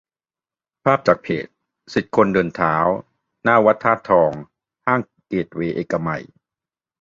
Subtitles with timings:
[0.83, 1.47] ภาพจากเพจ
[1.93, 2.75] สิทธิคนเดินเท้า-
[3.43, 4.31] หน้าวัดธาตุทอง
[4.85, 6.23] ห้างเกตเวย์เอกมัย